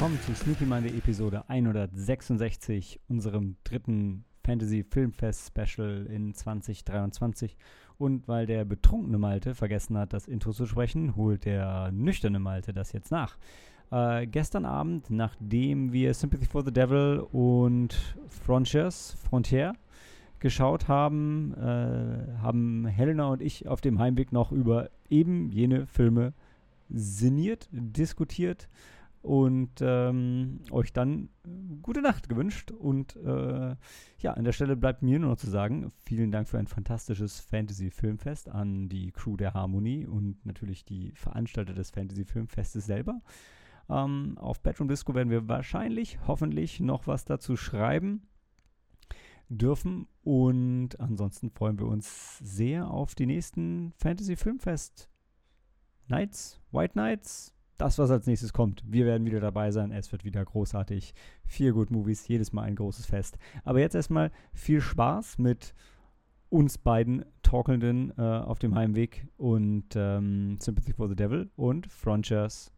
willkommen 0.00 0.20
zu 0.20 0.32
Sneaky 0.32 0.64
Monday 0.64 0.96
Episode 0.96 1.42
166, 1.48 3.00
unserem 3.08 3.56
dritten 3.64 4.24
Fantasy 4.44 4.84
Filmfest 4.88 5.48
Special 5.48 6.06
in 6.06 6.32
2023. 6.34 7.56
Und 7.98 8.28
weil 8.28 8.46
der 8.46 8.64
betrunkene 8.64 9.18
Malte 9.18 9.56
vergessen 9.56 9.98
hat, 9.98 10.12
das 10.12 10.28
Intro 10.28 10.52
zu 10.52 10.66
sprechen, 10.66 11.16
holt 11.16 11.46
der 11.46 11.90
nüchterne 11.90 12.38
Malte 12.38 12.72
das 12.72 12.92
jetzt 12.92 13.10
nach. 13.10 13.38
Äh, 13.90 14.28
gestern 14.28 14.66
Abend, 14.66 15.10
nachdem 15.10 15.92
wir 15.92 16.14
Sympathy 16.14 16.46
for 16.46 16.64
the 16.64 16.72
Devil 16.72 17.26
und 17.32 18.14
Frontiers, 18.28 19.16
Frontier 19.28 19.72
geschaut 20.38 20.86
haben, 20.86 21.54
äh, 21.54 22.38
haben 22.40 22.86
Helena 22.86 23.30
und 23.30 23.42
ich 23.42 23.66
auf 23.66 23.80
dem 23.80 23.98
Heimweg 23.98 24.30
noch 24.30 24.52
über 24.52 24.90
eben 25.10 25.50
jene 25.50 25.88
Filme 25.88 26.34
sinniert, 26.88 27.68
diskutiert 27.72 28.68
und 29.28 29.82
ähm, 29.82 30.60
euch 30.70 30.90
dann 30.94 31.28
gute 31.82 32.00
Nacht 32.00 32.30
gewünscht. 32.30 32.70
Und 32.70 33.14
äh, 33.16 33.76
ja, 34.20 34.32
an 34.32 34.44
der 34.44 34.52
Stelle 34.52 34.74
bleibt 34.74 35.02
mir 35.02 35.18
nur 35.18 35.30
noch 35.30 35.36
zu 35.36 35.50
sagen, 35.50 35.92
vielen 35.98 36.30
Dank 36.30 36.48
für 36.48 36.58
ein 36.58 36.66
fantastisches 36.66 37.38
Fantasy-Filmfest 37.40 38.48
an 38.48 38.88
die 38.88 39.12
Crew 39.12 39.36
der 39.36 39.52
Harmonie 39.52 40.06
und 40.06 40.46
natürlich 40.46 40.86
die 40.86 41.12
Veranstalter 41.12 41.74
des 41.74 41.90
Fantasy-Filmfestes 41.90 42.86
selber. 42.86 43.20
Ähm, 43.90 44.38
auf 44.38 44.62
Bedroom 44.62 44.88
Disco 44.88 45.14
werden 45.14 45.28
wir 45.28 45.46
wahrscheinlich, 45.46 46.18
hoffentlich 46.26 46.80
noch 46.80 47.06
was 47.06 47.26
dazu 47.26 47.54
schreiben 47.54 48.22
dürfen. 49.50 50.06
Und 50.22 50.98
ansonsten 51.00 51.50
freuen 51.50 51.78
wir 51.78 51.86
uns 51.86 52.38
sehr 52.38 52.90
auf 52.90 53.14
die 53.14 53.26
nächsten 53.26 53.92
Fantasy 53.98 54.36
Filmfest 54.36 55.10
Nights, 56.06 56.62
White 56.72 56.96
Nights, 56.96 57.54
das, 57.78 57.98
was 57.98 58.10
als 58.10 58.26
nächstes 58.26 58.52
kommt. 58.52 58.82
Wir 58.86 59.06
werden 59.06 59.24
wieder 59.24 59.40
dabei 59.40 59.70
sein. 59.70 59.92
Es 59.92 60.10
wird 60.10 60.24
wieder 60.24 60.44
großartig. 60.44 61.14
Vier 61.46 61.72
Good 61.72 61.90
Movies, 61.90 62.26
jedes 62.26 62.52
Mal 62.52 62.62
ein 62.62 62.74
großes 62.74 63.06
Fest. 63.06 63.38
Aber 63.64 63.78
jetzt 63.78 63.94
erstmal 63.94 64.32
viel 64.52 64.80
Spaß 64.80 65.38
mit 65.38 65.74
uns 66.50 66.76
beiden 66.76 67.24
Talkenden 67.42 68.12
äh, 68.18 68.22
auf 68.22 68.58
dem 68.58 68.74
Heimweg 68.74 69.28
und 69.36 69.94
ähm, 69.94 70.58
Sympathy 70.60 70.92
for 70.92 71.08
the 71.08 71.14
Devil 71.14 71.50
und 71.56 71.86
Frontiers. 71.86 72.72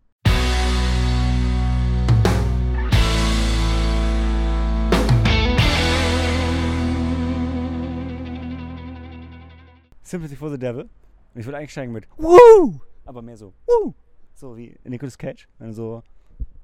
Sympathy 10.02 10.36
for 10.36 10.50
the 10.50 10.58
Devil. 10.58 10.90
Und 11.32 11.40
ich 11.40 11.46
würde 11.46 11.58
einsteigen 11.58 11.92
mit 11.92 12.06
Woo! 12.18 12.80
Aber 13.06 13.22
mehr 13.22 13.36
so 13.36 13.54
Woo! 13.66 13.94
So 14.40 14.56
wie 14.56 14.74
Nicolas 14.84 15.18
Cage, 15.18 15.46
wenn 15.58 15.66
du 15.68 15.74
so, 15.74 16.02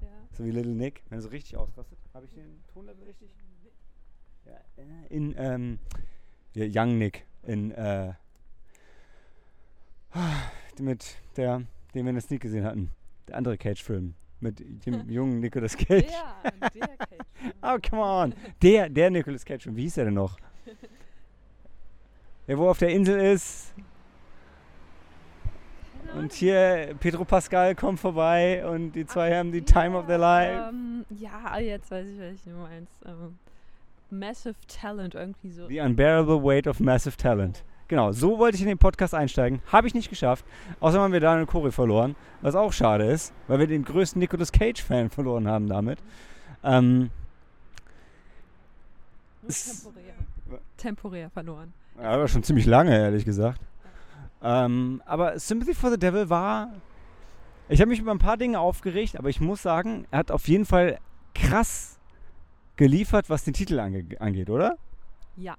Ja. 0.00 0.08
so 0.32 0.46
wie 0.46 0.50
Little 0.50 0.72
Nick, 0.72 1.02
wenn 1.10 1.18
er 1.18 1.22
so 1.22 1.28
richtig 1.28 1.58
ausrastet. 1.58 1.98
Habe 2.14 2.24
ich 2.24 2.32
den 2.32 2.62
Tonlevel 2.72 3.04
richtig? 3.04 3.28
Ja, 4.46 4.54
äh, 4.78 5.14
in, 5.14 5.34
ähm, 5.36 5.78
Young 6.54 6.96
Nick, 6.96 7.26
in, 7.42 7.72
äh, 7.72 8.14
mit 10.80 11.16
der, 11.36 11.64
den 11.92 12.06
wir 12.06 12.08
in 12.08 12.14
der 12.14 12.22
Sneak 12.22 12.40
gesehen 12.40 12.64
hatten. 12.64 12.92
Der 13.28 13.36
andere 13.36 13.58
Cage-Film. 13.58 14.14
Mit 14.40 14.86
dem 14.86 15.10
jungen 15.10 15.40
Nicolas 15.40 15.76
Cage. 15.76 16.06
Der, 16.06 16.70
der 16.70 16.96
Cage. 16.96 17.26
Oh, 17.62 17.76
come 17.90 18.02
on. 18.02 18.34
Der, 18.62 18.88
der 18.88 19.10
Nicolas 19.10 19.44
Cage. 19.44 19.66
Und 19.66 19.76
wie 19.76 19.82
hieß 19.82 19.98
er 19.98 20.06
denn 20.06 20.14
noch? 20.14 20.38
Der, 22.46 22.56
wo 22.56 22.70
auf 22.70 22.78
der 22.78 22.90
Insel 22.90 23.20
ist. 23.20 23.74
Und 26.16 26.32
hier 26.32 26.94
Pedro 26.98 27.24
Pascal 27.24 27.74
kommt 27.74 28.00
vorbei 28.00 28.66
und 28.66 28.92
die 28.92 29.06
zwei 29.06 29.36
haben 29.36 29.52
die 29.52 29.62
Time 29.62 29.96
of 29.96 30.06
their 30.06 30.18
life. 30.18 30.70
Ähm, 30.70 31.04
ja, 31.10 31.58
jetzt 31.58 31.90
weiß 31.90 32.06
ich, 32.06 32.18
welchen 32.18 32.52
du 32.52 32.58
meinst. 32.58 32.92
Ähm, 33.04 33.38
Massive 34.10 34.54
Talent, 34.66 35.14
irgendwie 35.14 35.50
so. 35.50 35.68
The 35.68 35.80
Unbearable 35.80 36.42
Weight 36.42 36.66
of 36.66 36.80
Massive 36.80 37.16
Talent. 37.16 37.62
Genau, 37.88 38.12
so 38.12 38.38
wollte 38.38 38.56
ich 38.56 38.62
in 38.62 38.68
den 38.68 38.78
Podcast 38.78 39.14
einsteigen. 39.14 39.60
Habe 39.70 39.86
ich 39.86 39.94
nicht 39.94 40.08
geschafft. 40.08 40.44
Außerdem 40.80 41.02
haben 41.02 41.12
wir 41.12 41.20
da 41.20 41.34
eine 41.34 41.46
Chore 41.46 41.70
verloren, 41.70 42.16
was 42.40 42.54
auch 42.54 42.72
schade 42.72 43.04
ist, 43.04 43.32
weil 43.46 43.60
wir 43.60 43.66
den 43.66 43.84
größten 43.84 44.18
Nicolas 44.18 44.50
Cage-Fan 44.50 45.10
verloren 45.10 45.46
haben 45.46 45.68
damit. 45.68 45.98
Ähm, 46.64 47.10
temporär. 49.46 50.14
Temporär 50.76 51.30
verloren. 51.30 51.72
Ja, 52.00 52.10
aber 52.10 52.26
schon 52.26 52.42
ziemlich 52.42 52.66
lange, 52.66 52.96
ehrlich 52.96 53.24
gesagt. 53.24 53.60
Ähm, 54.42 55.02
aber 55.06 55.38
Sympathy 55.38 55.74
for 55.74 55.90
the 55.90 55.98
Devil 55.98 56.28
war. 56.28 56.72
Ich 57.68 57.80
habe 57.80 57.90
mich 57.90 57.98
über 57.98 58.12
ein 58.12 58.18
paar 58.18 58.36
Dinge 58.36 58.60
aufgeregt, 58.60 59.18
aber 59.18 59.28
ich 59.28 59.40
muss 59.40 59.62
sagen, 59.62 60.06
er 60.10 60.20
hat 60.20 60.30
auf 60.30 60.46
jeden 60.46 60.66
Fall 60.66 60.98
krass 61.34 61.98
geliefert, 62.76 63.28
was 63.28 63.44
den 63.44 63.54
Titel 63.54 63.80
ange 63.80 64.04
angeht, 64.20 64.50
oder? 64.50 64.78
Ja. 65.36 65.56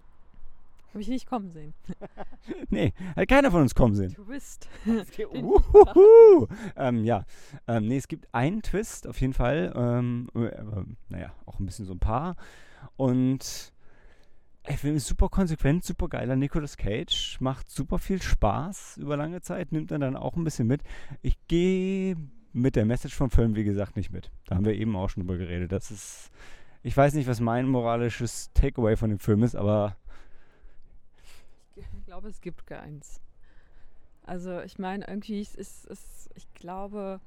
Habe 0.89 1.01
ich 1.01 1.09
nicht 1.09 1.27
kommen 1.27 1.51
sehen. 1.51 1.73
Nee, 2.69 2.93
hat 3.15 3.27
keiner 3.27 3.51
von 3.51 3.61
uns 3.61 3.75
kommen 3.75 3.93
sehen. 3.93 4.13
Twist. 4.13 4.67
Uhuhu. 5.33 6.47
ähm, 6.75 7.03
ja, 7.03 7.25
ähm, 7.67 7.87
nee, 7.87 7.97
es 7.97 8.07
gibt 8.07 8.33
einen 8.33 8.61
Twist 8.61 9.05
auf 9.05 9.19
jeden 9.21 9.33
Fall. 9.33 9.73
Ähm, 9.75 10.29
äh, 10.33 10.55
aber, 10.55 10.85
naja, 11.09 11.33
auch 11.45 11.59
ein 11.59 11.65
bisschen 11.65 11.85
so 11.85 11.93
ein 11.93 11.99
paar. 11.99 12.35
Und 12.95 13.73
der 14.67 14.77
Film 14.77 14.95
ist 14.95 15.07
super 15.07 15.29
konsequent, 15.29 15.83
super 15.83 16.09
geiler. 16.09 16.35
Nicolas 16.35 16.77
Cage 16.77 17.37
macht 17.39 17.69
super 17.69 17.99
viel 17.99 18.21
Spaß 18.21 18.97
über 18.97 19.17
lange 19.17 19.41
Zeit, 19.41 19.71
nimmt 19.71 19.91
er 19.91 19.99
dann 19.99 20.15
auch 20.15 20.35
ein 20.35 20.43
bisschen 20.43 20.67
mit. 20.67 20.81
Ich 21.21 21.37
gehe 21.47 22.15
mit 22.53 22.75
der 22.75 22.85
Message 22.85 23.15
vom 23.15 23.29
Film, 23.29 23.55
wie 23.55 23.63
gesagt, 23.63 23.95
nicht 23.95 24.11
mit. 24.11 24.31
Da 24.45 24.55
haben 24.55 24.65
wir 24.65 24.73
eben 24.73 24.95
auch 24.95 25.09
schon 25.09 25.23
drüber 25.23 25.37
geredet. 25.37 25.71
Das 25.71 25.91
ist, 25.91 26.31
ich 26.83 26.95
weiß 26.95 27.13
nicht, 27.13 27.27
was 27.27 27.39
mein 27.39 27.67
moralisches 27.67 28.51
Takeaway 28.53 28.97
von 28.97 29.09
dem 29.09 29.19
Film 29.19 29.43
ist, 29.43 29.55
aber 29.55 29.95
Ich 31.75 31.85
glaube, 32.05 32.29
es 32.29 32.41
gibt 32.41 32.65
keins. 32.65 33.21
Also, 34.23 34.61
ich 34.61 34.79
meine, 34.79 35.07
irgendwie 35.07 35.39
ist 35.39 35.57
es, 35.57 36.29
ich 36.35 36.51
glaube, 36.53 37.21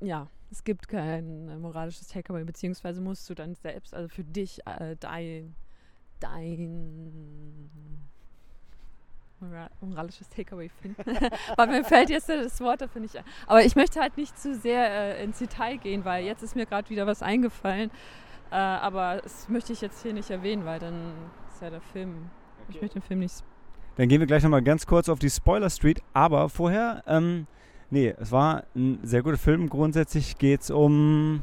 ja, 0.00 0.28
es 0.50 0.64
gibt 0.64 0.88
kein 0.88 1.48
äh, 1.48 1.56
moralisches 1.56 2.08
Takeaway, 2.08 2.44
beziehungsweise 2.44 3.00
musst 3.00 3.28
du 3.30 3.34
dann 3.34 3.54
selbst, 3.54 3.94
also 3.94 4.08
für 4.08 4.24
dich, 4.24 4.60
äh, 4.66 4.96
dein, 4.98 5.54
dein 6.18 7.70
mora- 9.40 9.70
moralisches 9.80 10.28
Takeaway 10.28 10.68
finden. 10.68 11.02
Weil 11.56 11.66
mir 11.68 11.84
fällt 11.84 12.10
jetzt 12.10 12.28
das 12.28 12.60
Wort 12.60 12.80
dafür 12.80 13.00
nicht 13.00 13.16
ein. 13.16 13.24
Aber 13.46 13.64
ich 13.64 13.76
möchte 13.76 14.00
halt 14.00 14.16
nicht 14.16 14.38
zu 14.38 14.54
sehr 14.54 14.90
äh, 15.18 15.24
ins 15.24 15.38
Detail 15.38 15.76
gehen, 15.78 16.04
weil 16.04 16.24
jetzt 16.24 16.42
ist 16.42 16.56
mir 16.56 16.66
gerade 16.66 16.90
wieder 16.90 17.06
was 17.06 17.22
eingefallen. 17.22 17.90
Äh, 18.50 18.56
aber 18.56 19.20
das 19.22 19.48
möchte 19.48 19.72
ich 19.72 19.80
jetzt 19.80 20.02
hier 20.02 20.12
nicht 20.12 20.30
erwähnen, 20.30 20.64
weil 20.64 20.78
dann 20.80 21.12
ist 21.52 21.62
ja 21.62 21.70
der 21.70 21.80
Film. 21.80 22.30
Ich 22.68 22.80
möchte 22.80 22.98
den 22.98 23.02
Film 23.06 23.20
nicht. 23.20 23.44
Dann 23.96 24.08
gehen 24.08 24.20
wir 24.20 24.26
gleich 24.26 24.42
nochmal 24.42 24.62
ganz 24.62 24.86
kurz 24.86 25.08
auf 25.08 25.18
die 25.18 25.30
Spoiler 25.30 25.70
Street. 25.70 26.02
Aber 26.12 26.48
vorher, 26.48 27.02
ähm, 27.06 27.46
nee, 27.90 28.14
es 28.18 28.32
war 28.32 28.64
ein 28.74 28.98
sehr 29.02 29.22
guter 29.22 29.38
Film. 29.38 29.68
Grundsätzlich 29.68 30.38
geht 30.38 30.62
es 30.62 30.70
um. 30.70 31.42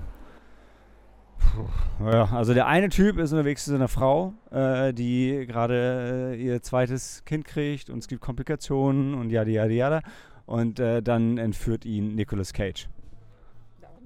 Puh, 1.38 2.10
Ja, 2.12 2.26
also 2.26 2.54
der 2.54 2.68
eine 2.68 2.90
Typ 2.90 3.18
ist 3.18 3.32
unterwegs 3.32 3.66
zu 3.66 3.72
seiner 3.72 3.88
Frau, 3.88 4.34
äh, 4.52 4.94
die 4.94 5.46
gerade 5.48 6.34
äh, 6.34 6.44
ihr 6.44 6.62
zweites 6.62 7.24
Kind 7.26 7.46
kriegt 7.46 7.90
und 7.90 8.00
es 8.00 8.08
gibt 8.08 8.22
Komplikationen 8.22 9.14
und 9.14 9.30
yada 9.30 9.50
yada 9.50 9.72
yada. 9.72 10.02
Und 10.46 10.80
äh, 10.80 11.02
dann 11.02 11.38
entführt 11.38 11.86
ihn 11.86 12.16
Nicolas 12.16 12.54
Cage. 12.54 12.88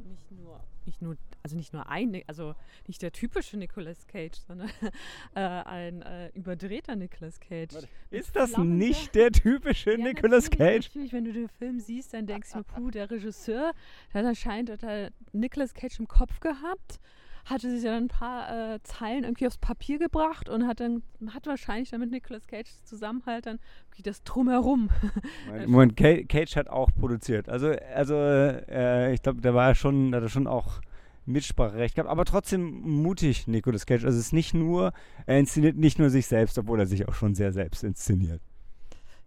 Nicht 0.05 0.31
nur, 0.31 0.59
nicht 0.85 1.01
nur, 1.01 1.15
also 1.43 1.55
nicht 1.55 1.73
nur 1.73 1.87
ein, 1.89 2.21
also 2.27 2.55
nicht 2.87 3.01
der 3.01 3.11
typische 3.11 3.57
Nicolas 3.57 4.07
Cage, 4.07 4.37
sondern 4.47 4.69
äh, 5.35 5.39
ein 5.39 6.01
äh, 6.01 6.29
überdrehter 6.33 6.95
Nicolas 6.95 7.39
Cage. 7.39 7.73
Warte, 7.73 7.87
Ist 8.09 8.35
das 8.35 8.57
nicht 8.57 9.15
der 9.15 9.31
typische 9.31 9.91
Ja, 9.97 9.97
Nicolas 9.97 10.49
Cage? 10.49 10.87
Natürlich, 10.87 11.13
wenn 11.13 11.25
du 11.25 11.33
den 11.33 11.49
Film 11.49 11.79
siehst, 11.79 12.13
dann 12.13 12.27
denkst 12.27 12.51
du 12.51 12.59
mir, 12.59 12.63
puh, 12.63 12.91
der 12.91 13.09
Regisseur, 13.09 13.71
der 14.13 14.21
hat 14.21 14.27
anscheinend 14.27 14.69
hat 14.71 14.83
er 14.83 15.11
Nicolas 15.33 15.73
Cage 15.73 15.99
im 15.99 16.07
Kopf 16.07 16.39
gehabt, 16.39 16.99
hatte 17.45 17.71
sich 17.71 17.83
dann 17.83 18.03
ein 18.03 18.07
paar 18.07 18.75
äh, 18.75 18.83
Zeilen 18.83 19.23
irgendwie 19.23 19.47
aufs 19.47 19.57
Papier 19.57 19.97
gebracht 19.97 20.47
und 20.47 20.67
hat 20.67 20.79
dann 20.79 21.01
hat 21.33 21.47
wahrscheinlich 21.47 21.89
dann 21.89 21.99
mit 22.01 22.11
Nicolas 22.11 22.45
Cage 22.45 22.69
zusammen 22.83 23.23
halt 23.25 23.47
dann 23.47 23.59
das 24.03 24.23
drumherum. 24.23 24.89
Moment, 25.47 25.67
Moment, 25.69 25.97
Ca- 25.97 26.23
Cage 26.23 26.55
hat 26.55 26.69
auch 26.69 26.91
produziert. 26.93 27.49
Also, 27.49 27.71
also 27.95 28.15
äh, 28.15 29.13
ich 29.13 29.21
glaube, 29.21 29.41
der 29.41 29.53
war 29.53 29.69
ja 29.69 29.75
schon, 29.75 30.11
der 30.11 30.21
hat 30.21 30.29
schon 30.31 30.47
auch 30.47 30.81
Mitspracherecht 31.25 31.95
gehabt, 31.95 32.09
aber 32.09 32.25
trotzdem 32.25 32.81
mutig, 32.81 33.47
Nicolas 33.47 33.85
Cage. 33.85 34.05
Also 34.05 34.17
es 34.17 34.27
ist 34.27 34.33
nicht 34.33 34.53
nur, 34.53 34.93
er 35.25 35.39
inszeniert 35.39 35.77
nicht 35.77 35.99
nur 35.99 36.09
sich 36.09 36.27
selbst, 36.27 36.57
obwohl 36.57 36.79
er 36.79 36.87
sich 36.87 37.07
auch 37.07 37.13
schon 37.13 37.35
sehr 37.35 37.53
selbst 37.53 37.83
inszeniert. 37.83 38.41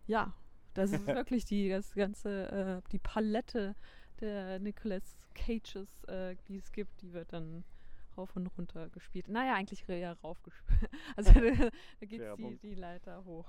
Ja, 0.07 0.35
das 0.75 0.93
ist 0.93 1.07
wirklich 1.07 1.45
die 1.45 1.69
das 1.69 1.95
ganze, 1.95 2.83
äh, 2.85 2.89
die 2.91 2.99
Palette 2.99 3.75
der 4.21 4.59
Nicolas 4.59 5.17
Cages, 5.35 5.89
äh, 6.05 6.37
die 6.49 6.57
es 6.57 6.73
gibt, 6.73 7.01
die 7.03 7.13
wird 7.13 7.33
dann 7.33 7.65
rauf 8.17 8.35
und 8.37 8.47
runter 8.59 8.89
gespielt. 8.91 9.29
Naja, 9.29 9.55
eigentlich 9.55 9.89
eher 9.89 10.17
rauf 10.23 10.43
gespielt. 10.43 10.91
Also 11.17 11.33
da, 12.01 12.07
geht 12.07 12.23
die, 12.39 12.59
die 12.63 12.75
Leiter 12.75 13.25
hoch. 13.25 13.47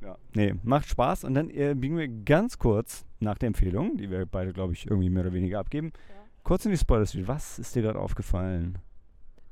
Ja. 0.00 0.18
Nee, 0.34 0.54
macht 0.62 0.88
Spaß. 0.88 1.24
Und 1.24 1.34
dann 1.34 1.48
äh, 1.50 1.74
biegen 1.76 1.96
wir 1.96 2.08
ganz 2.08 2.58
kurz 2.58 3.04
nach 3.20 3.38
der 3.38 3.48
Empfehlung, 3.48 3.96
die 3.96 4.10
wir 4.10 4.26
beide, 4.26 4.52
glaube 4.52 4.72
ich, 4.72 4.86
irgendwie 4.86 5.10
mehr 5.10 5.22
oder 5.22 5.32
weniger 5.32 5.60
abgeben, 5.60 5.92
Ja. 6.08 6.21
Kurz 6.44 6.64
in 6.64 6.70
die 6.70 6.78
Spoilers. 6.78 7.16
Was 7.26 7.58
ist 7.58 7.74
dir 7.74 7.82
gerade 7.82 7.98
aufgefallen? 7.98 8.78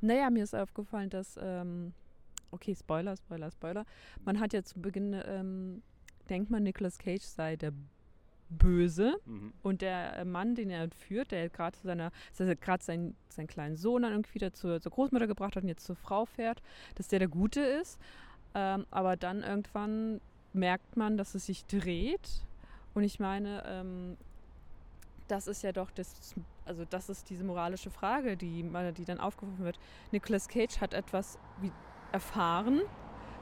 Naja, 0.00 0.30
mir 0.30 0.44
ist 0.44 0.54
aufgefallen, 0.54 1.10
dass, 1.10 1.38
ähm, 1.40 1.92
okay, 2.50 2.74
Spoiler, 2.74 3.16
Spoiler, 3.16 3.50
Spoiler. 3.50 3.84
Man 4.24 4.40
hat 4.40 4.52
ja 4.52 4.62
zu 4.62 4.80
Beginn, 4.80 5.14
ähm, 5.26 5.82
denkt 6.28 6.50
man, 6.50 6.62
Nicolas 6.62 6.98
Cage 6.98 7.22
sei 7.22 7.56
der 7.56 7.72
Böse 8.50 9.16
und 9.62 9.80
der 9.80 10.16
äh, 10.16 10.24
Mann, 10.24 10.54
den 10.54 10.70
er 10.70 10.82
entführt, 10.82 11.30
der 11.30 11.48
gerade 11.48 11.78
zu 11.78 11.86
seiner, 11.86 12.10
er 12.36 12.56
gerade 12.56 12.82
seinen, 12.82 13.16
seinen 13.28 13.46
kleinen 13.46 13.76
Sohn 13.76 14.02
dann 14.02 14.12
irgendwie 14.12 14.34
wieder 14.34 14.52
zur, 14.52 14.80
zur 14.80 14.90
Großmutter 14.90 15.28
gebracht 15.28 15.56
hat 15.56 15.62
und 15.62 15.68
jetzt 15.68 15.86
zur 15.86 15.96
Frau 15.96 16.26
fährt, 16.26 16.60
dass 16.96 17.08
der 17.08 17.20
der 17.20 17.28
Gute 17.28 17.60
ist. 17.60 18.00
Ähm, 18.54 18.86
aber 18.90 19.16
dann 19.16 19.42
irgendwann 19.42 20.20
merkt 20.52 20.96
man, 20.96 21.16
dass 21.16 21.34
es 21.34 21.46
sich 21.46 21.64
dreht. 21.66 22.44
Und 22.94 23.04
ich 23.04 23.20
meine, 23.20 23.62
ähm, 23.66 24.16
das 25.30 25.46
ist 25.46 25.62
ja 25.62 25.72
doch 25.72 25.90
das, 25.90 26.34
also 26.64 26.84
das 26.84 27.08
ist 27.08 27.30
diese 27.30 27.44
moralische 27.44 27.90
Frage, 27.90 28.36
die, 28.36 28.62
mal- 28.62 28.92
die 28.92 29.04
dann 29.04 29.20
aufgeworfen 29.20 29.64
wird. 29.64 29.78
Nicolas 30.12 30.48
Cage 30.48 30.80
hat 30.80 30.94
etwas 30.94 31.38
erfahren, 32.12 32.80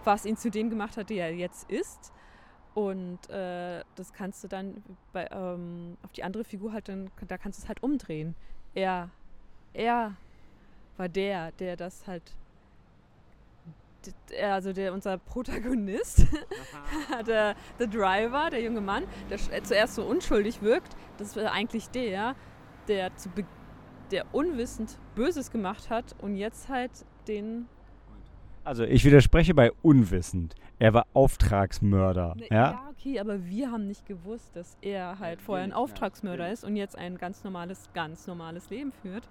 was 0.04 0.24
ihn 0.24 0.36
zu 0.36 0.50
dem 0.50 0.70
gemacht 0.70 0.96
hat, 0.96 1.10
der 1.10 1.28
er 1.28 1.34
jetzt 1.34 1.70
ist. 1.70 2.12
Und 2.74 3.28
äh, 3.30 3.82
das 3.96 4.12
kannst 4.12 4.44
du 4.44 4.48
dann 4.48 4.82
bei, 5.12 5.26
ähm, 5.32 5.96
auf 6.04 6.12
die 6.12 6.22
andere 6.22 6.44
Figur 6.44 6.72
halt 6.72 6.88
dann, 6.88 7.10
da 7.26 7.36
kannst 7.38 7.58
du 7.58 7.62
es 7.64 7.68
halt 7.68 7.82
umdrehen. 7.82 8.34
Er, 8.74 9.10
er 9.72 10.14
war 10.96 11.08
der, 11.08 11.52
der 11.52 11.76
das 11.76 12.06
halt, 12.06 12.22
also 14.42 14.72
der 14.72 14.92
unser 14.92 15.18
Protagonist, 15.18 16.26
der, 17.26 17.54
der 17.78 17.86
Driver, 17.86 18.50
der 18.50 18.62
junge 18.62 18.80
Mann, 18.80 19.04
der 19.30 19.38
äh, 19.52 19.62
zuerst 19.62 19.94
so 19.94 20.04
unschuldig 20.04 20.62
wirkt, 20.62 20.96
das 21.18 21.36
war 21.36 21.52
eigentlich 21.52 21.88
der, 21.90 22.34
der 22.88 23.14
zu 23.16 23.28
Be 23.30 23.44
der 24.10 24.24
unwissend 24.32 24.98
Böses 25.14 25.50
gemacht 25.50 25.90
hat 25.90 26.16
und 26.22 26.36
jetzt 26.36 26.70
halt 26.70 26.90
den 27.26 27.66
Also, 28.64 28.84
ich 28.84 29.04
widerspreche 29.04 29.52
bei 29.52 29.70
unwissend. 29.82 30.54
Er 30.78 30.94
war 30.94 31.06
Auftragsmörder. 31.12 32.34
Ne, 32.36 32.46
ja? 32.50 32.88
okay, 32.90 33.20
aber 33.20 33.44
wir 33.46 33.70
haben 33.70 33.86
nicht 33.86 34.06
gewusst, 34.06 34.56
dass 34.56 34.76
er 34.80 35.18
halt 35.18 35.40
Ja, 35.40 35.44
vorher 35.44 35.64
ein 35.64 35.70
ja, 35.70 35.76
Auftragsmörder 35.76 36.46
wir 36.46 36.52
ist 36.52 36.64
und 36.64 36.76
jetzt 36.76 36.96
ein 36.96 37.18
ganz 37.18 37.44
normales, 37.44 37.88
ganz 37.94 38.26
normales 38.26 38.70
Leben 38.70 38.92
führt. 38.92 39.28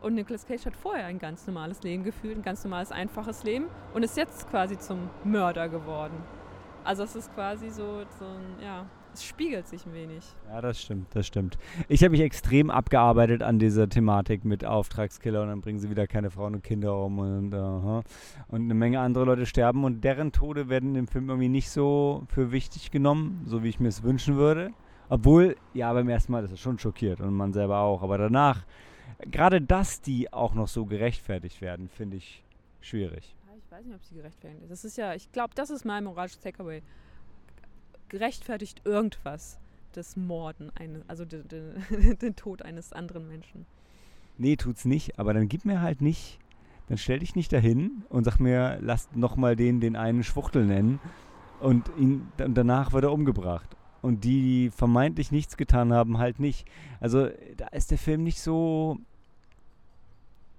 Und 0.00 0.14
Nicolas 0.14 0.46
Cage 0.46 0.66
hat 0.66 0.76
vorher 0.76 1.06
ein 1.06 1.18
ganz 1.18 1.46
normales 1.46 1.82
Leben 1.82 2.04
geführt, 2.04 2.36
ein 2.36 2.42
ganz 2.42 2.62
normales, 2.64 2.92
einfaches 2.92 3.44
Leben 3.44 3.66
und 3.94 4.02
ist 4.02 4.16
jetzt 4.16 4.48
quasi 4.50 4.78
zum 4.78 5.10
Mörder 5.24 5.68
geworden. 5.68 6.14
Also 6.84 7.02
es 7.02 7.16
ist 7.16 7.34
quasi 7.34 7.70
so, 7.70 8.04
so 8.18 8.24
ein, 8.24 8.62
ja, 8.62 8.86
es 9.16 9.24
spiegelt 9.24 9.66
sich 9.66 9.86
ein 9.86 9.94
wenig. 9.94 10.22
Ja, 10.48 10.60
das 10.60 10.80
stimmt, 10.80 11.08
das 11.14 11.26
stimmt. 11.26 11.56
Ich 11.88 12.02
habe 12.02 12.10
mich 12.10 12.20
extrem 12.20 12.70
abgearbeitet 12.70 13.42
an 13.42 13.58
dieser 13.58 13.88
Thematik 13.88 14.44
mit 14.44 14.64
Auftragskiller 14.64 15.42
und 15.42 15.48
dann 15.48 15.62
bringen 15.62 15.78
sie 15.78 15.88
wieder 15.88 16.06
keine 16.06 16.30
Frauen 16.30 16.54
und 16.56 16.62
Kinder 16.62 16.96
um 17.02 17.18
und, 17.18 17.54
aha. 17.54 18.02
und 18.48 18.62
eine 18.62 18.74
Menge 18.74 19.00
andere 19.00 19.24
Leute 19.24 19.46
sterben 19.46 19.84
und 19.84 20.04
deren 20.04 20.32
Tode 20.32 20.68
werden 20.68 20.94
im 20.94 21.08
Film 21.08 21.28
irgendwie 21.30 21.48
nicht 21.48 21.70
so 21.70 22.24
für 22.28 22.52
wichtig 22.52 22.90
genommen, 22.90 23.42
so 23.46 23.64
wie 23.64 23.68
ich 23.68 23.80
mir 23.80 23.88
es 23.88 24.02
wünschen 24.02 24.36
würde. 24.36 24.72
Obwohl, 25.08 25.56
ja, 25.72 25.92
beim 25.92 26.08
ersten 26.08 26.32
Mal 26.32 26.44
ist 26.44 26.52
es 26.52 26.60
schon 26.60 26.78
schockiert 26.78 27.20
und 27.20 27.32
man 27.32 27.52
selber 27.52 27.78
auch. 27.78 28.02
Aber 28.02 28.18
danach, 28.18 28.66
gerade 29.20 29.60
dass 29.60 30.00
die 30.00 30.32
auch 30.32 30.54
noch 30.54 30.68
so 30.68 30.86
gerechtfertigt 30.86 31.60
werden, 31.60 31.88
finde 31.88 32.16
ich 32.18 32.42
schwierig. 32.80 33.34
Ich 33.58 33.72
weiß 33.72 33.84
nicht, 33.84 33.94
ob 33.94 34.04
sie 34.04 34.14
gerechtfertigt 34.14 34.62
ist. 34.62 34.70
Das 34.70 34.84
ist 34.84 34.96
ja, 34.96 35.14
ich 35.14 35.30
glaube, 35.32 35.54
das 35.54 35.70
ist 35.70 35.84
mein 35.84 36.04
moralisches 36.04 36.40
Takeaway. 36.40 36.82
Gerechtfertigt 38.08 38.82
irgendwas 38.84 39.58
das 39.92 40.16
Morden 40.16 40.70
eines, 40.74 41.02
also 41.08 41.24
den, 41.24 41.48
den, 41.48 42.18
den 42.22 42.36
Tod 42.36 42.62
eines 42.62 42.92
anderen 42.92 43.26
Menschen. 43.28 43.66
Nee, 44.38 44.56
tut's 44.56 44.84
nicht, 44.84 45.18
aber 45.18 45.32
dann 45.34 45.48
gib 45.48 45.64
mir 45.64 45.80
halt 45.80 46.00
nicht, 46.00 46.38
dann 46.88 46.98
stell 46.98 47.20
dich 47.20 47.34
nicht 47.34 47.52
dahin 47.52 48.04
und 48.10 48.24
sag 48.24 48.38
mir, 48.38 48.78
lass 48.80 49.08
nochmal 49.14 49.56
den, 49.56 49.80
den 49.80 49.96
einen 49.96 50.22
Schwuchtel 50.22 50.66
nennen 50.66 51.00
und 51.60 51.90
ihn, 51.98 52.28
und 52.38 52.54
danach 52.54 52.92
wird 52.92 53.04
er 53.04 53.12
umgebracht. 53.12 53.76
Und 54.06 54.22
die, 54.22 54.40
die 54.40 54.70
vermeintlich 54.70 55.32
nichts 55.32 55.56
getan 55.56 55.92
haben, 55.92 56.18
halt 56.18 56.38
nicht. 56.38 56.64
Also 57.00 57.28
da 57.56 57.66
ist 57.68 57.90
der 57.90 57.98
Film 57.98 58.22
nicht 58.22 58.40
so 58.40 58.98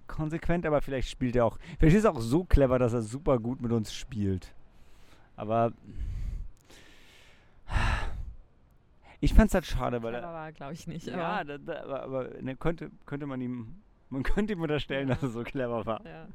konsequent, 0.07 0.65
aber 0.65 0.81
vielleicht 0.81 1.09
spielt 1.09 1.33
er 1.37 1.45
auch, 1.45 1.57
vielleicht 1.79 1.95
ist 1.95 2.03
er 2.03 2.11
auch 2.11 2.19
so 2.19 2.43
clever, 2.43 2.77
dass 2.77 2.91
er 2.91 3.01
super 3.01 3.39
gut 3.39 3.61
mit 3.61 3.71
uns 3.71 3.93
spielt. 3.93 4.53
Aber 5.37 5.71
ich 9.19 9.33
fand's 9.33 9.53
halt 9.53 9.65
schade, 9.65 10.03
weil 10.03 10.13
er, 10.13 10.19
Clever 10.19 10.33
war, 10.33 10.51
glaube 10.51 10.73
ich 10.73 10.85
nicht. 10.87 11.07
ja, 11.07 11.15
aber, 11.39 11.45
da, 11.45 11.57
da, 11.57 11.83
aber, 11.83 12.03
aber 12.03 12.29
ne, 12.41 12.55
könnte, 12.55 12.91
könnte 13.05 13.25
man 13.27 13.39
ihm, 13.41 13.75
man 14.09 14.23
könnte 14.23 14.53
ihm 14.53 14.61
unterstellen, 14.61 15.07
Ja. 15.07 15.15
dass 15.15 15.23
er 15.23 15.29
so 15.29 15.43
clever 15.43 15.85
war. 15.85 16.05
ja. 16.05 16.27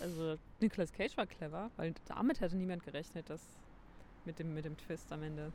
Also 0.00 0.36
Nicolas 0.60 0.92
Cage 0.92 1.16
war 1.16 1.26
clever, 1.26 1.70
weil 1.76 1.92
damit 2.06 2.40
hätte 2.40 2.56
niemand 2.56 2.84
gerechnet, 2.84 3.28
dass 3.28 3.40
mit 4.28 4.38
dem, 4.38 4.52
mit 4.52 4.66
dem 4.66 4.76
Twist 4.76 5.10
am 5.10 5.22
Ende. 5.22 5.50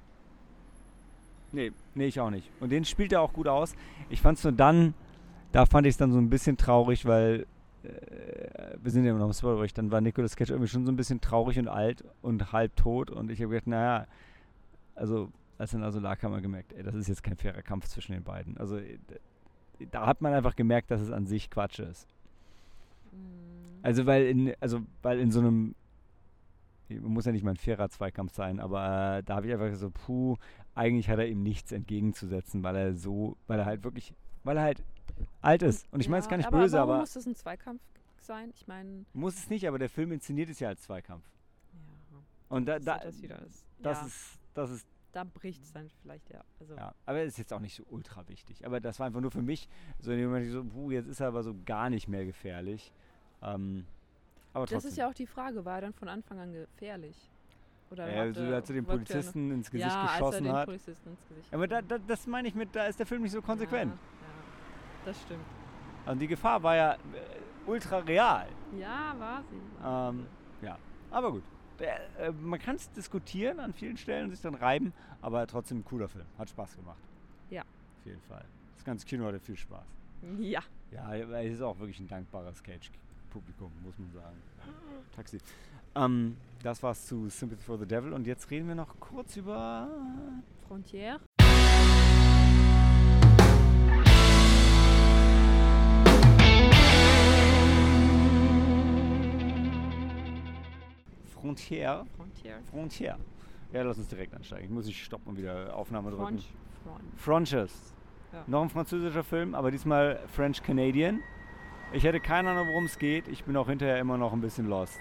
Nee, 1.51 1.71
nee, 1.93 2.07
ich 2.07 2.19
auch 2.19 2.31
nicht. 2.31 2.49
Und 2.59 2.71
den 2.71 2.83
spielt 2.83 3.13
er 3.13 3.21
auch 3.21 3.31
gut 3.31 3.47
aus. 3.47 3.75
Ich 4.09 4.19
fand's 4.19 4.43
nur 4.43 4.51
dann, 4.51 4.95
da 5.51 5.67
fand 5.67 5.85
ich 5.85 5.91
es 5.91 5.97
dann 5.97 6.11
so 6.11 6.17
ein 6.17 6.31
bisschen 6.31 6.57
traurig, 6.57 7.05
weil 7.05 7.45
äh, 7.83 8.75
wir 8.81 8.91
sind 8.91 9.05
ja 9.05 9.11
immer 9.11 9.19
noch 9.19 9.27
im 9.27 9.33
Spoilerbereich, 9.33 9.75
dann 9.75 9.91
war 9.91 10.01
Nicolas 10.01 10.35
Cage 10.35 10.49
irgendwie 10.49 10.67
schon 10.67 10.85
so 10.87 10.91
ein 10.91 10.95
bisschen 10.95 11.21
traurig 11.21 11.59
und 11.59 11.67
alt 11.67 12.03
und 12.23 12.51
halb 12.51 12.75
tot 12.75 13.11
und 13.11 13.29
ich 13.29 13.39
habe 13.39 13.51
gedacht, 13.51 13.67
naja, 13.67 14.07
also 14.95 15.31
als 15.59 15.75
er 15.75 15.81
da 15.81 15.91
so 15.91 15.99
lag, 15.99 16.23
haben 16.23 16.33
wir 16.33 16.41
gemerkt, 16.41 16.73
ey, 16.73 16.81
das 16.81 16.95
ist 16.95 17.07
jetzt 17.07 17.21
kein 17.21 17.37
fairer 17.37 17.61
Kampf 17.61 17.87
zwischen 17.87 18.13
den 18.13 18.23
beiden. 18.23 18.57
Also 18.57 18.77
äh, 18.77 18.97
da 19.91 20.07
hat 20.07 20.21
man 20.21 20.33
einfach 20.33 20.55
gemerkt, 20.55 20.89
dass 20.89 21.01
es 21.01 21.11
an 21.11 21.27
sich 21.27 21.51
Quatsch 21.51 21.77
ist. 21.77 22.07
Also 23.83 24.07
weil 24.07 24.25
in, 24.25 24.53
also 24.59 24.81
weil 25.03 25.19
in 25.19 25.29
so 25.29 25.41
einem, 25.41 25.75
muss 27.01 27.25
ja 27.25 27.31
nicht 27.31 27.43
mal 27.43 27.51
ein 27.51 27.57
fairer 27.57 27.89
Zweikampf 27.89 28.33
sein, 28.33 28.59
aber 28.59 29.17
äh, 29.19 29.23
da 29.23 29.35
habe 29.35 29.47
ich 29.47 29.53
einfach 29.53 29.73
so, 29.75 29.89
puh, 29.89 30.37
eigentlich 30.75 31.09
hat 31.09 31.19
er 31.19 31.27
ihm 31.27 31.43
nichts 31.43 31.71
entgegenzusetzen, 31.71 32.63
weil 32.63 32.75
er 32.75 32.93
so, 32.95 33.37
weil 33.47 33.59
er 33.59 33.65
halt 33.65 33.83
wirklich, 33.83 34.13
weil 34.43 34.57
er 34.57 34.63
halt 34.63 34.83
alt 35.41 35.61
ist. 35.61 35.91
Und 35.91 35.99
ich 35.99 36.09
meine 36.09 36.19
es 36.19 36.25
Ja, 36.25 36.31
gar 36.31 36.37
nicht 36.37 36.47
aber 36.47 36.59
böse, 36.59 36.77
warum 36.77 36.89
aber 36.91 36.99
muss 36.99 37.13
das 37.13 37.25
ein 37.25 37.35
Zweikampf 37.35 37.81
sein? 38.17 38.51
Ich 38.55 38.67
meine, 38.67 39.05
muss 39.13 39.35
es 39.35 39.49
nicht, 39.49 39.67
aber 39.67 39.79
der 39.79 39.89
Film 39.89 40.11
inszeniert 40.11 40.49
es 40.49 40.59
ja 40.59 40.69
als 40.69 40.81
Zweikampf. 40.81 41.25
ja, 42.11 42.17
Und 42.49 42.65
da, 42.65 42.75
das 42.79 42.85
da 42.85 42.95
ist 42.97 43.05
das 43.05 43.21
wieder 43.21 43.41
ist. 43.41 43.65
das 43.81 43.99
ja, 44.01 44.07
ist, 44.07 44.39
das 44.53 44.71
ist, 44.71 44.87
da 45.11 45.23
bricht 45.23 45.61
es 45.63 45.71
dann 45.71 45.89
vielleicht, 46.01 46.29
ja. 46.31 46.43
Also, 46.59 46.75
ja, 46.75 46.93
aber 47.05 47.19
es 47.21 47.33
ist 47.33 47.37
jetzt 47.37 47.53
auch 47.53 47.59
nicht 47.59 47.75
so 47.75 47.83
ultra 47.89 48.27
wichtig. 48.27 48.65
Aber 48.65 48.79
das 48.79 48.99
war 48.99 49.07
einfach 49.07 49.21
nur 49.21 49.31
für 49.31 49.41
mich 49.43 49.69
so 49.99 50.11
in 50.11 50.17
dem 50.17 50.27
Moment 50.29 50.49
so, 50.51 50.63
puh, 50.63 50.91
jetzt 50.91 51.07
ist 51.07 51.19
er 51.19 51.27
aber 51.27 51.43
so 51.43 51.55
gar 51.65 51.89
nicht 51.89 52.07
mehr 52.07 52.25
gefährlich. 52.25 52.91
Ähm, 53.41 53.85
aber 54.53 54.65
trotzdem. 54.65 54.77
Das 54.77 54.85
ist 54.85 54.97
ja 54.97 55.09
auch 55.09 55.13
die 55.13 55.27
Frage, 55.27 55.65
war 55.65 55.75
er 55.75 55.81
dann 55.81 55.93
von 55.93 56.07
Anfang 56.07 56.39
an 56.39 56.53
gefährlich? 56.53 57.29
Oder 57.89 58.11
Ja, 58.11 58.27
hat, 58.27 58.35
so, 58.35 58.43
äh, 58.43 58.53
als 58.53 58.69
er 58.69 58.75
den 58.75 58.85
Polizisten 58.85 59.51
ins 59.51 59.69
Gesicht 59.69 59.89
ja, 59.89 60.05
er 60.05 60.11
geschossen 60.13 60.43
den 60.43 60.53
hat. 60.53 60.65
Polizisten 60.65 61.09
ins 61.09 61.27
Gesicht 61.27 61.53
Aber 61.53 61.67
da, 61.67 61.81
da, 61.81 61.97
das 61.99 62.25
meine 62.27 62.47
ich 62.47 62.55
mit, 62.55 62.75
da 62.75 62.85
ist 62.85 62.99
der 62.99 63.05
Film 63.05 63.21
nicht 63.21 63.31
so 63.31 63.41
konsequent. 63.41 63.91
Ja, 63.91 63.97
ja, 63.97 65.05
das 65.05 65.21
stimmt. 65.21 65.45
Und 66.05 66.19
die 66.19 66.27
Gefahr 66.27 66.61
war 66.63 66.75
ja 66.75 66.93
äh, 66.93 66.97
ultra 67.67 67.99
real. 67.99 68.47
Ja, 68.77 69.15
war 69.17 69.43
sie. 69.43 69.83
War 69.83 70.09
Ähm, 70.09 70.25
ja, 70.61 70.77
aber 71.11 71.31
gut. 71.31 71.43
Der, 71.79 72.19
äh, 72.19 72.31
man 72.31 72.59
kann 72.59 72.75
es 72.75 72.91
diskutieren 72.91 73.59
an 73.59 73.73
vielen 73.73 73.97
Stellen 73.97 74.25
und 74.25 74.31
sich 74.31 74.41
dann 74.41 74.55
reiben, 74.55 74.93
aber 75.21 75.45
trotzdem 75.47 75.79
ein 75.79 75.85
cooler 75.85 76.07
Film. 76.07 76.25
Hat 76.37 76.49
Spaß 76.49 76.75
gemacht. 76.75 77.01
Ja. 77.49 77.61
Auf 77.61 78.05
jeden 78.05 78.21
Fall. 78.21 78.45
Das 78.75 78.83
ganze 78.83 79.05
Kino 79.05 79.25
hatte 79.25 79.39
viel 79.39 79.57
Spaß. 79.57 79.85
Ja. 80.39 80.61
Ja, 80.91 81.15
es 81.15 81.53
ist 81.53 81.61
auch 81.61 81.77
wirklich 81.79 81.99
ein 81.99 82.07
dankbares 82.07 82.61
Cage-Publikum, 83.33 83.71
muss 83.83 83.97
man 83.97 84.11
sagen. 84.11 84.37
Taxi. 85.15 85.39
Ähm, 85.95 86.37
das 86.61 86.81
war's 86.83 87.05
zu 87.07 87.29
Sympathy 87.29 87.63
for 87.63 87.77
the 87.77 87.85
Devil 87.85 88.13
und 88.13 88.27
jetzt 88.27 88.49
reden 88.51 88.67
wir 88.67 88.75
noch 88.75 88.99
kurz 88.99 89.35
über 89.37 89.89
Frontière. 90.67 91.19
Frontier. 101.33 102.05
Frontière. 102.17 102.63
Frontier. 102.71 103.17
Ja, 103.73 103.81
lass 103.81 103.97
uns 103.97 104.07
direkt 104.07 104.33
ansteigen. 104.33 104.65
Ich 104.65 104.69
muss 104.69 104.87
ich 104.87 105.03
stoppen 105.03 105.29
und 105.29 105.37
wieder 105.37 105.75
Aufnahme 105.75 106.11
drücken. 106.11 106.39
Fronch. 106.39 106.53
Front. 106.83 107.19
Frontiers. 107.19 107.93
Ja. 108.31 108.43
Noch 108.47 108.61
ein 108.61 108.69
französischer 108.69 109.23
Film, 109.23 109.53
aber 109.53 109.69
diesmal 109.69 110.19
French-Canadian. 110.27 111.21
Ich 111.91 112.03
hätte 112.03 112.19
keine 112.19 112.49
Ahnung, 112.51 112.67
worum 112.69 112.85
es 112.85 112.97
geht. 112.97 113.27
Ich 113.27 113.43
bin 113.43 113.55
auch 113.55 113.67
hinterher 113.69 113.99
immer 113.99 114.17
noch 114.17 114.33
ein 114.33 114.41
bisschen 114.41 114.67
lost. 114.67 114.97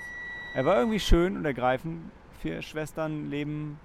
Er 0.55 0.65
war 0.67 0.77
irgendwie 0.79 1.01
schön 1.01 1.37
und 1.37 1.45
ergreifend. 1.45 2.11
Vier 2.41 2.61
Schwestern 2.61 3.31
leben. 3.31 3.79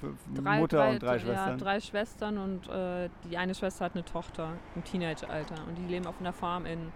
fünf- 0.00 0.18
Mutter 0.58 0.90
und 0.90 1.02
drei 1.02 1.14
Ja, 1.14 1.18
Schwestern. 1.20 1.58
drei 1.58 1.80
Schwestern 1.80 2.38
und 2.38 2.68
äh, 2.68 3.08
die 3.24 3.36
eine 3.38 3.54
Schwester 3.54 3.84
hat 3.84 3.94
eine 3.94 4.04
Tochter 4.04 4.52
im 4.74 4.82
Teenageralter 4.84 5.54
und 5.68 5.76
die 5.78 5.86
leben 5.86 6.06
auf 6.06 6.18
einer 6.20 6.32
Farm 6.32 6.66
in, 6.66 6.92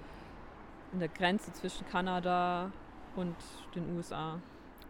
in 0.92 0.99
der 0.99 1.09
Grenze 1.09 1.52
zwischen 1.52 1.87
Kanada 1.88 2.71
und 3.14 3.35
den 3.75 3.97
USA. 3.97 4.40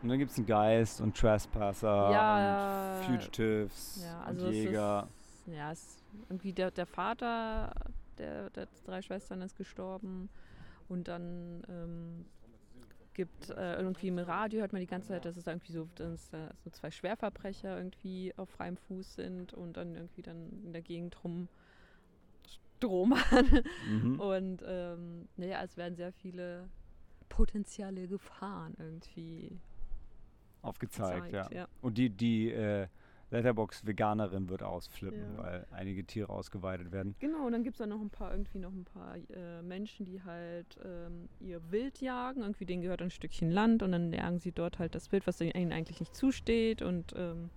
Und 0.02 0.08
dann 0.08 0.18
gibt 0.18 0.30
es 0.30 0.36
einen 0.38 0.46
Geist 0.46 1.00
und 1.00 1.16
Trespasser 1.16 2.10
Ja, 2.10 2.96
und 2.98 3.04
Fugitives 3.04 4.02
ja, 4.02 4.20
also 4.26 4.46
und 4.46 4.50
es 4.50 4.56
Jäger. 4.56 5.08
Ist, 5.46 5.54
ja, 5.54 5.72
es 5.72 5.78
ist 5.80 5.98
irgendwie 6.28 6.52
der, 6.52 6.70
der 6.70 6.86
Vater 6.86 7.72
der, 8.18 8.50
der 8.50 8.68
drei 8.84 9.02
Schwestern 9.02 9.42
ist 9.42 9.56
gestorben 9.56 10.28
und 10.88 11.08
dann 11.08 11.62
ähm, 11.68 12.26
gibt 13.14 13.50
äh, 13.50 13.76
irgendwie 13.76 14.08
im 14.08 14.18
Radio 14.18 14.60
hört 14.60 14.72
man 14.72 14.80
die 14.80 14.86
ganze 14.86 15.08
Zeit, 15.08 15.24
dass 15.24 15.36
es 15.36 15.44
da 15.44 15.52
irgendwie 15.52 15.72
so, 15.72 15.88
dass 15.94 16.28
da 16.30 16.50
so 16.62 16.70
zwei 16.70 16.90
Schwerverbrecher 16.90 17.76
irgendwie 17.76 18.34
auf 18.36 18.50
freiem 18.50 18.76
Fuß 18.76 19.14
sind 19.14 19.54
und 19.54 19.76
dann 19.76 19.94
irgendwie 19.94 20.22
dann 20.22 20.62
in 20.64 20.72
der 20.72 20.82
Gegend 20.82 21.24
rum 21.24 21.48
stromern. 22.76 23.64
Mhm. 23.88 24.20
Und 24.20 24.62
ähm, 24.66 25.28
naja, 25.36 25.62
es 25.64 25.76
werden 25.76 25.96
sehr 25.96 26.12
viele 26.12 26.68
potenzielle 27.28 28.06
Gefahren 28.06 28.74
irgendwie 28.78 29.58
Aufgezeigt, 30.62 31.26
gezeigt. 31.26 31.52
ja. 31.52 31.60
ja. 31.60 31.68
Und 31.80 31.98
die, 31.98 32.10
die 32.10 32.50
äh, 32.50 32.88
Letterbox-Veganerin 33.30 34.48
wird 34.48 34.62
ausflippen, 34.62 35.36
Ja. 35.36 35.42
weil 35.42 35.66
einige 35.72 36.04
Tiere 36.04 36.30
ausgeweitet 36.30 36.92
werden. 36.92 37.14
Genau, 37.18 37.46
und 37.46 37.52
dann 37.52 37.64
gibt 37.64 37.74
es 37.74 37.78
dann 37.78 37.88
noch 37.88 38.00
ein 38.00 38.10
paar, 38.10 38.30
irgendwie 38.32 38.58
noch 38.58 38.72
ein 38.72 38.84
paar 38.84 39.16
äh, 39.16 39.62
Menschen, 39.62 40.04
die 40.06 40.22
halt 40.22 40.78
ähm, 40.84 41.28
ihr 41.40 41.60
Wild 41.70 42.00
jagen. 42.00 42.42
Irgendwie 42.42 42.66
denen 42.66 42.82
gehört 42.82 43.02
ein 43.02 43.10
Stückchen 43.10 43.50
Land 43.50 43.82
und 43.82 43.92
dann 43.92 44.12
jagen 44.12 44.38
sie 44.38 44.52
dort 44.52 44.78
halt 44.78 44.94
das 44.94 45.10
Wild, 45.12 45.26
was 45.26 45.40
ihnen 45.40 45.72
eigentlich 45.72 46.00
nicht 46.00 46.14
zusteht. 46.14 46.82
Und 46.82 47.14
ähm, 47.16 47.50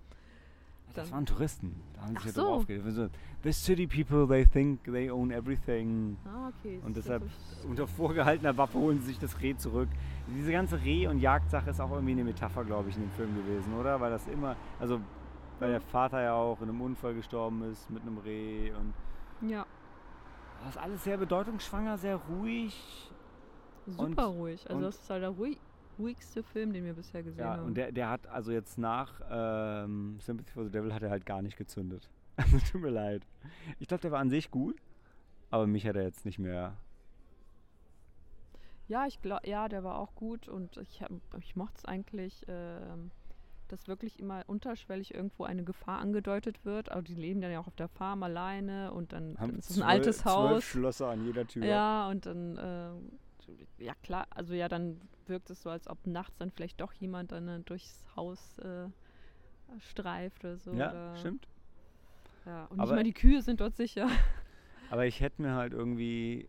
Das 0.94 1.12
waren 1.12 1.24
Touristen. 1.26 1.80
Da 1.94 2.02
haben 2.02 2.16
sich 2.16 2.24
ja 2.26 2.32
so. 2.32 2.42
drauf 2.42 2.56
aufgeregt. 2.62 2.84
So, 2.90 3.08
The 3.42 3.52
city 3.52 3.86
people, 3.86 4.26
they 4.28 4.44
think 4.44 4.84
they 4.84 5.08
own 5.10 5.30
everything. 5.30 6.16
ah, 6.26 6.48
okay. 6.48 6.78
Und 6.84 6.96
deshalb 6.96 7.22
unter 7.68 7.86
vorgehaltener 7.86 8.56
Waffe 8.56 8.76
holen 8.78 8.98
sie 9.00 9.06
sich 9.06 9.18
das 9.18 9.40
Reh 9.40 9.56
zurück. 9.56 9.88
Diese 10.36 10.50
ganze 10.52 10.82
Reh- 10.82 11.06
und 11.06 11.20
Jagdsache 11.20 11.70
ist 11.70 11.80
auch 11.80 11.90
irgendwie 11.92 12.12
eine 12.12 12.24
Metapher, 12.24 12.64
glaube 12.64 12.88
ich, 12.90 12.96
in 12.96 13.02
dem 13.02 13.10
Film 13.12 13.34
gewesen, 13.36 13.72
oder? 13.78 13.98
Weil 14.00 14.10
das 14.10 14.26
immer, 14.28 14.56
also 14.78 15.00
weil 15.60 15.70
der 15.70 15.80
Vater 15.80 16.20
ja 16.22 16.34
auch 16.34 16.60
in 16.60 16.68
einem 16.68 16.80
Unfall 16.80 17.14
gestorben 17.14 17.62
ist 17.70 17.88
mit 17.90 18.02
einem 18.02 18.18
Reh 18.18 18.72
und 18.72 18.92
Ja, 19.48 19.66
das 20.60 20.70
ist 20.70 20.78
alles 20.78 21.04
sehr 21.04 21.16
bedeutungsschwanger, 21.18 21.96
sehr 21.98 22.16
ruhig. 22.16 23.10
super 23.86 24.24
ruhig. 24.24 24.62
Also 24.68 24.76
und- 24.76 24.82
das 24.82 24.96
ist 24.96 25.08
halt 25.10 25.22
der 25.22 25.30
ruhig, 25.30 25.58
ruhigste 25.98 26.42
Film, 26.42 26.72
den 26.72 26.84
wir 26.84 26.94
bisher 26.94 27.22
gesehen 27.22 27.44
Ja, 27.44 27.52
haben. 27.56 27.64
und 27.66 27.74
der, 27.76 27.92
der 27.92 28.08
hat 28.08 28.26
also 28.26 28.52
jetzt 28.52 28.78
nach 28.78 29.20
ähm, 29.30 30.18
Sympathy 30.20 30.50
for 30.52 30.64
the 30.64 30.70
Devil 30.70 30.92
hat 30.94 31.02
er 31.02 31.10
halt 31.10 31.24
gar 31.26 31.42
nicht 31.42 31.56
gezündet. 31.56 32.08
Also 32.36 32.58
tut 32.58 32.80
mir 32.80 32.88
leid. 32.90 33.26
Ich 33.80 33.88
glaube, 33.88 34.00
der 34.00 34.12
war 34.12 34.20
an 34.20 34.30
sich 34.30 34.50
gut, 34.50 34.76
aber 35.50 35.66
mich 35.66 35.86
hat 35.86 35.94
er 35.96 36.04
jetzt 36.04 36.24
nicht 36.24 36.38
mehr. 36.38 36.74
Ja, 38.88 39.06
ich 39.06 39.20
glaube, 39.20 39.46
ja, 39.46 39.68
der 39.68 39.84
war 39.84 39.98
auch 39.98 40.14
gut 40.14 40.48
und 40.48 40.76
ich, 40.78 41.02
hab- 41.02 41.10
ich 41.38 41.54
mochte 41.54 41.74
es 41.78 41.84
eigentlich, 41.84 42.44
ähm, 42.48 43.10
dass 43.72 43.88
wirklich 43.88 44.18
immer 44.18 44.42
unterschwellig 44.46 45.14
irgendwo 45.14 45.44
eine 45.44 45.62
Gefahr 45.64 45.98
angedeutet 46.00 46.64
wird. 46.64 46.90
Aber 46.90 47.02
die 47.02 47.14
leben 47.14 47.40
dann 47.40 47.50
ja 47.52 47.60
auch 47.60 47.66
auf 47.66 47.76
der 47.76 47.88
Farm 47.88 48.22
alleine 48.22 48.92
und 48.92 49.12
dann, 49.12 49.34
dann 49.34 49.56
ist 49.58 49.70
es 49.70 49.76
ein 49.76 49.82
zwölf- 49.82 49.88
altes 49.88 50.18
Zwölf 50.18 50.34
Haus. 50.34 50.64
Schlösser 50.64 51.08
an 51.10 51.24
jeder 51.24 51.46
Tür. 51.46 51.64
Ja, 51.64 52.08
und 52.08 52.26
dann, 52.26 52.58
ähm, 52.60 53.12
ja 53.78 53.94
klar, 54.02 54.26
also 54.30 54.54
ja, 54.54 54.68
dann 54.68 55.00
wirkt 55.26 55.50
es 55.50 55.62
so, 55.62 55.70
als 55.70 55.88
ob 55.88 56.06
nachts 56.06 56.36
dann 56.38 56.50
vielleicht 56.50 56.80
doch 56.80 56.92
jemand 56.94 57.32
dann 57.32 57.48
äh, 57.48 57.60
durchs 57.60 58.06
Haus 58.16 58.58
äh, 58.58 58.86
streift 59.78 60.44
oder 60.44 60.56
so. 60.56 60.72
Ja, 60.72 60.90
oder, 60.90 61.16
stimmt. 61.16 61.48
Ja, 62.46 62.64
und 62.66 62.80
Aber- 62.80 62.90
nicht 62.92 62.96
mal 62.96 63.04
die 63.04 63.12
Kühe 63.12 63.42
sind 63.42 63.60
dort 63.60 63.76
sicher. 63.76 64.08
Aber 64.90 65.06
ich 65.06 65.20
hätte 65.20 65.40
mir 65.42 65.54
halt 65.54 65.72
irgendwie, 65.72 66.48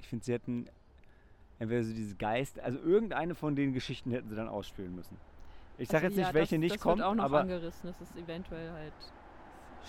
ich 0.00 0.08
finde, 0.08 0.24
sie 0.24 0.32
hätten 0.32 0.66
entweder 1.60 1.84
so 1.84 1.92
diese 1.94 2.16
Geist, 2.16 2.58
also 2.58 2.78
irgendeine 2.80 3.34
von 3.36 3.54
den 3.54 3.72
Geschichten 3.72 4.10
hätten 4.10 4.28
sie 4.28 4.34
dann 4.34 4.48
ausspielen 4.48 4.94
müssen. 4.94 5.16
Ich 5.80 5.88
sage 5.88 6.06
Also 6.06 6.14
jetzt 6.14 6.16
nicht, 6.18 6.28
ja, 6.28 6.34
welche 6.34 6.54
das, 6.56 6.60
nicht 6.60 6.74
das 6.76 6.80
kommt, 6.82 6.98
wird 6.98 7.06
auch 7.08 7.14
noch 7.14 7.24
aber 7.24 7.40
angerissen, 7.40 7.86
dass 7.90 8.00
es 8.00 8.14
eventuell 8.16 8.70
halt 8.70 8.92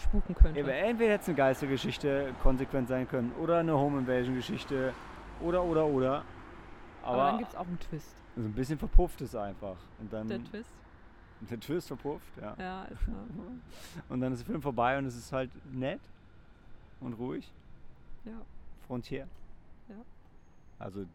spuken 0.01 0.33
könnte. 0.35 0.59
eben, 0.59 0.69
entweder 0.69 1.11
hätte 1.13 1.21
es 1.23 1.27
eine 1.27 1.37
Geistergeschichte 1.37 2.33
konsequent 2.41 2.87
sein 2.87 3.07
können 3.07 3.31
oder 3.41 3.57
eine 3.59 3.73
Home 3.73 3.99
Invasion 3.99 4.35
Geschichte 4.35 4.93
oder 5.41 5.63
oder 5.63 5.85
oder. 5.85 6.23
Aber, 7.03 7.13
Aber, 7.13 7.23
dann 7.31 7.37
gibt 7.39 7.49
es 7.49 7.55
auch 7.55 7.67
einen 7.67 7.79
Twist. 7.79 8.15
so 8.35 8.41
ein 8.43 8.53
bisschen 8.53 8.77
verpufft 8.79 9.21
es 9.21 9.35
einfach. 9.35 9.75
Und 9.99 10.13
dann 10.13 10.27
Der 10.29 10.43
Twist. 10.43 10.69
der 11.41 11.59
Twist 11.59 11.87
verpufft, 11.87 12.37
ja. 12.39 12.55
Ja, 12.57 12.83
ist 12.85 13.01
ja. 13.07 13.13
Und 14.09 14.21
dann 14.21 14.31
ist 14.33 14.39
der 14.39 14.45
Film 14.45 14.61
vorbei 14.61 14.97
und 14.97 15.05
es 15.05 15.15
ist 15.17 15.31
halt 15.33 15.49
nett 15.73 15.99
und 17.01 17.13
ruhig. 17.13 17.51
ja. 18.25 18.33
Frontier. 18.87 19.27
Ja. 19.89 19.95
Also 20.79 21.05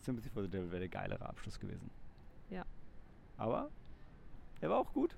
Sympathy 0.00 0.28
for 0.28 0.42
the 0.42 0.48
Devil 0.48 0.70
wäre 0.70 0.80
der 0.80 0.88
geilere 0.88 1.24
Abschluss 1.28 1.58
gewesen. 1.58 1.90
Ja. 2.50 2.64
Aber 3.38 3.68
er 4.64 4.70
war 4.70 4.78
auch 4.78 4.92
gut. 4.94 5.14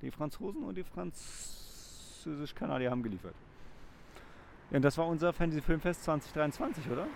Die 0.00 0.10
Franzosen 0.10 0.64
und 0.64 0.76
die 0.76 0.84
Französisch-Kanadier 0.84 2.90
haben 2.90 3.02
geliefert. 3.02 3.34
Ja, 4.70 4.76
und 4.76 4.82
das 4.82 4.96
war 4.96 5.06
unser 5.06 5.34
Fantasy 5.34 5.60
Filmfest 5.60 6.04
2023, 6.04 6.90
oder? 6.90 7.06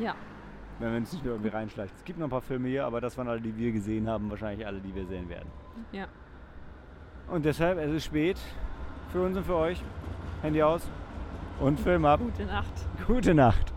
Ja. 0.00 0.16
Wenn 0.80 0.96
uns 0.96 1.12
nicht 1.12 1.24
nur 1.24 1.34
irgendwie 1.34 1.50
reinschleichen. 1.50 1.94
Es 1.96 2.04
gibt 2.04 2.18
noch 2.18 2.26
ein 2.26 2.30
paar 2.30 2.40
Filme 2.40 2.68
hier, 2.68 2.86
aber 2.86 3.00
das 3.00 3.16
waren 3.18 3.28
alle, 3.28 3.40
die 3.40 3.56
wir 3.56 3.70
gesehen 3.70 4.08
haben. 4.08 4.28
Wahrscheinlich 4.30 4.66
alle, 4.66 4.80
die 4.80 4.92
wir 4.92 5.06
sehen 5.06 5.28
werden. 5.28 5.48
Ja. 5.92 6.08
Und 7.28 7.44
deshalb, 7.44 7.78
es 7.78 7.92
ist 7.92 8.06
spät. 8.06 8.38
Für 9.12 9.22
uns 9.22 9.36
und 9.36 9.44
für 9.44 9.56
euch. 9.56 9.80
Handy 10.42 10.60
aus. 10.60 10.90
Und 11.60 11.78
Film 11.78 12.04
ab. 12.04 12.18
Gute 12.20 12.46
Nacht. 12.46 12.72
Gute 13.06 13.34
Nacht. 13.34 13.69